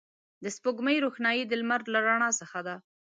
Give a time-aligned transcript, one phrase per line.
[0.43, 2.75] د سپوږمۍ روښنایي د لمر له رڼا څخه ده